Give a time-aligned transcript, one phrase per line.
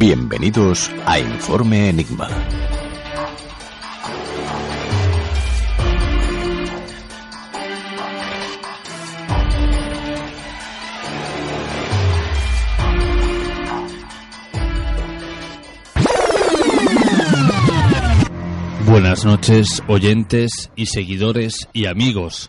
[0.00, 2.26] Bienvenidos a Informe Enigma.
[18.86, 22.48] Buenas noches, oyentes y seguidores y amigos,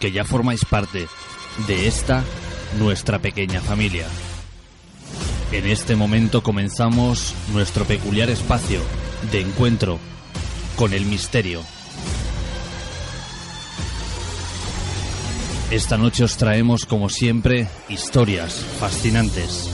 [0.00, 1.06] que ya formáis parte
[1.68, 2.24] de esta
[2.80, 4.08] nuestra pequeña familia.
[5.52, 8.80] En este momento comenzamos nuestro peculiar espacio
[9.30, 9.98] de encuentro
[10.76, 11.62] con el misterio.
[15.70, 19.70] Esta noche os traemos, como siempre, historias fascinantes.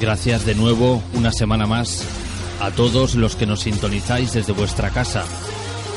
[0.00, 2.06] Gracias de nuevo, una semana más,
[2.60, 5.24] a todos los que nos sintonizáis desde vuestra casa,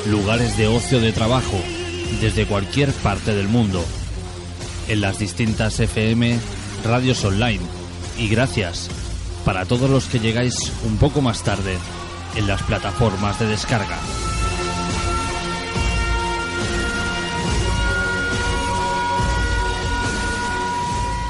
[0.10, 1.58] lugares de ocio de trabajo,
[2.18, 3.84] desde cualquier parte del mundo,
[4.88, 6.38] en las distintas FM,
[6.84, 7.62] radios online,
[8.18, 8.90] y gracias
[9.46, 11.78] para todos los que llegáis un poco más tarde
[12.36, 13.98] en las plataformas de descarga.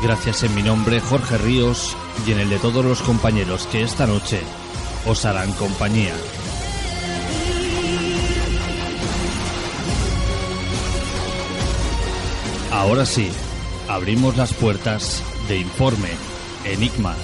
[0.03, 1.95] Gracias en mi nombre, Jorge Ríos,
[2.27, 4.41] y en el de todos los compañeros que esta noche
[5.05, 6.13] os harán compañía.
[12.83, 13.29] Ahora sí,
[13.87, 16.09] abrimos las puertas de Informe
[16.65, 17.15] Enigma.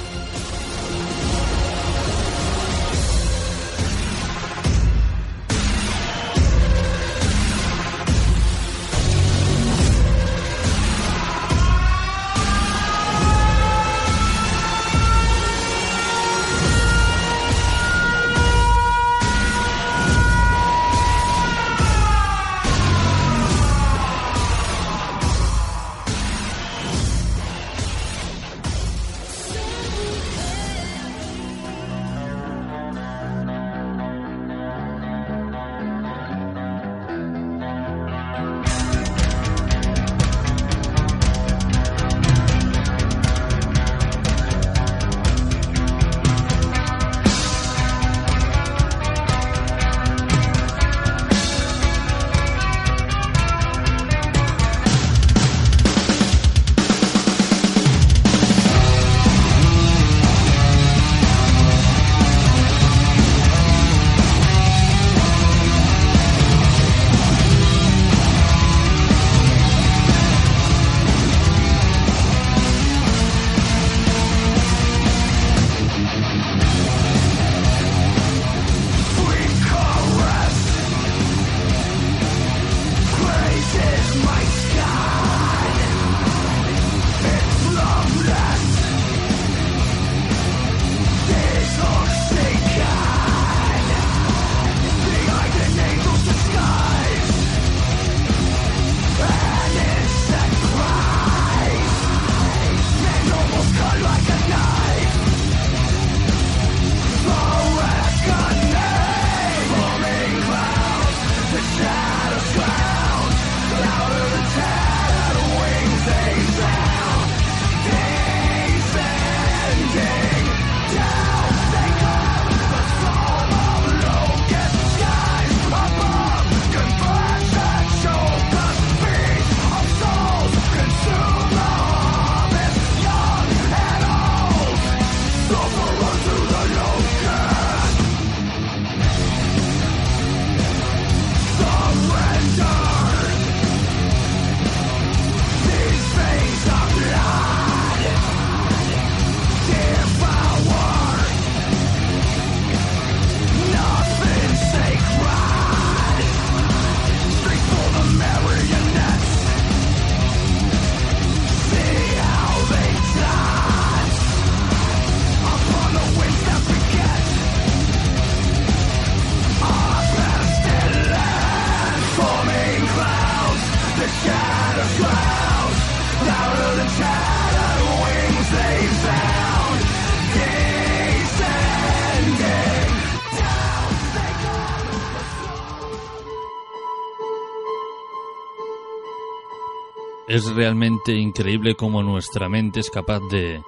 [190.29, 193.63] Es realmente increíble cómo nuestra mente es capaz de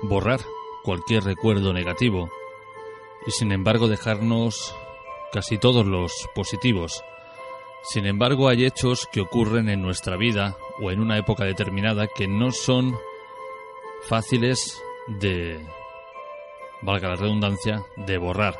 [0.00, 0.40] borrar
[0.82, 2.30] cualquier recuerdo negativo
[3.26, 4.74] y sin embargo dejarnos
[5.30, 7.04] casi todos los positivos.
[7.82, 12.26] Sin embargo hay hechos que ocurren en nuestra vida o en una época determinada que
[12.26, 12.96] no son
[14.08, 15.66] fáciles de,
[16.80, 18.58] valga la redundancia, de borrar.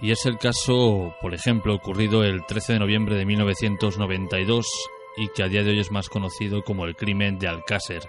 [0.00, 4.66] Y es el caso, por ejemplo, ocurrido el 13 de noviembre de 1992
[5.16, 8.02] y que a día de hoy es más conocido como el crimen de Alcácer.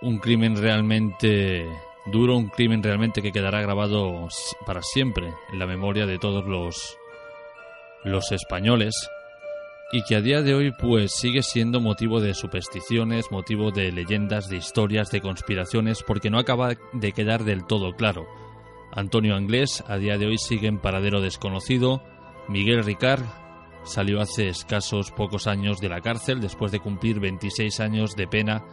[0.00, 1.66] Un crimen realmente
[2.06, 4.28] duro, un crimen realmente que quedará grabado
[4.66, 6.98] para siempre en la memoria de todos los,
[8.04, 8.94] los españoles
[9.92, 14.48] y que a día de hoy pues sigue siendo motivo de supersticiones, motivo de leyendas,
[14.48, 18.26] de historias, de conspiraciones, porque no acaba de quedar del todo claro.
[18.90, 22.02] Antonio Anglés a día de hoy sigue en paradero desconocido.
[22.48, 23.22] Miguel Ricard
[23.84, 28.64] salió hace escasos pocos años de la cárcel después de cumplir 26 años de pena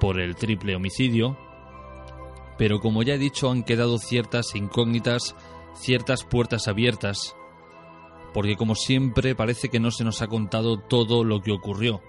[0.00, 1.38] por el triple homicidio.
[2.58, 5.34] Pero como ya he dicho han quedado ciertas incógnitas,
[5.74, 7.34] ciertas puertas abiertas
[8.34, 12.02] porque como siempre parece que no se nos ha contado todo lo que ocurrió.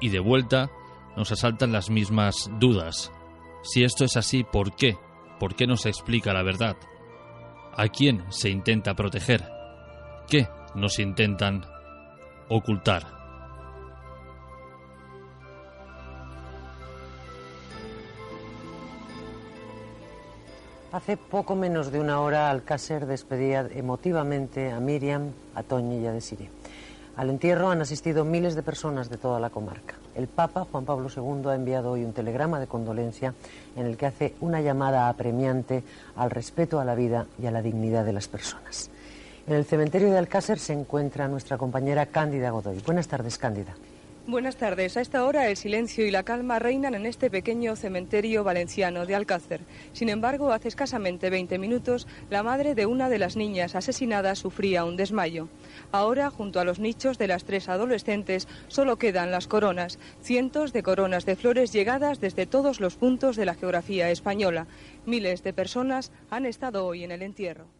[0.00, 0.70] Y de vuelta
[1.16, 3.12] nos asaltan las mismas dudas.
[3.62, 4.96] Si esto es así, ¿por qué?
[5.38, 6.78] ¿Por qué no se explica la verdad?
[7.76, 9.46] ¿A quién se intenta proteger?
[10.26, 11.64] ¿Qué nos intentan
[12.48, 13.20] ocultar?
[20.92, 26.12] Hace poco menos de una hora Alcácer despedía emotivamente a Miriam, a Toñi y a
[26.12, 26.50] Desiree.
[27.16, 29.94] Al entierro han asistido miles de personas de toda la comarca.
[30.16, 33.34] El Papa Juan Pablo II ha enviado hoy un telegrama de condolencia
[33.76, 35.84] en el que hace una llamada apremiante
[36.16, 38.90] al respeto a la vida y a la dignidad de las personas.
[39.46, 42.78] En el cementerio de Alcácer se encuentra nuestra compañera Cándida Godoy.
[42.84, 43.74] Buenas tardes, Cándida.
[44.26, 44.96] Buenas tardes.
[44.96, 49.16] A esta hora el silencio y la calma reinan en este pequeño cementerio valenciano de
[49.16, 49.62] Alcácer.
[49.92, 54.84] Sin embargo, hace escasamente 20 minutos, la madre de una de las niñas asesinadas sufría
[54.84, 55.48] un desmayo.
[55.90, 60.84] Ahora, junto a los nichos de las tres adolescentes, solo quedan las coronas, cientos de
[60.84, 64.68] coronas de flores llegadas desde todos los puntos de la geografía española.
[65.06, 67.79] Miles de personas han estado hoy en el entierro.